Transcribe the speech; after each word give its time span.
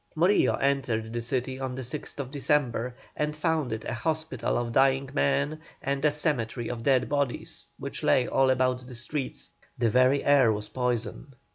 Morillo 0.15 0.55
entered 0.55 1.13
the 1.13 1.21
city 1.21 1.59
on 1.59 1.75
the 1.75 1.83
6th 1.83 2.31
December, 2.31 2.95
and 3.15 3.37
found 3.37 3.71
it 3.71 3.85
a 3.85 3.93
hospital 3.93 4.57
of 4.57 4.71
dying 4.71 5.07
men, 5.13 5.59
and 5.79 6.03
a 6.03 6.11
cemetery 6.11 6.69
of 6.71 6.81
dead 6.81 7.07
bodies, 7.07 7.69
which 7.77 8.01
lay 8.01 8.27
all 8.27 8.49
about 8.49 8.87
the 8.87 8.95
streets; 8.95 9.53
the 9.77 9.91
very 9.91 10.25
air 10.25 10.51
was 10.51 10.67
poison. 10.69 11.35